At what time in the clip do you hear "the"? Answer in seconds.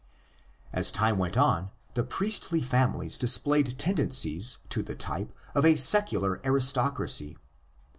1.93-2.03, 4.81-4.95